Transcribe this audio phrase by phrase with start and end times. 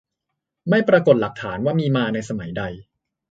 [0.69, 2.63] ไม่ปรากฏหลักฐานว่ามีมาในสมัยใด